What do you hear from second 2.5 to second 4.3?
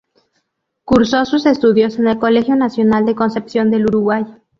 Nacional de Concepción del Uruguay.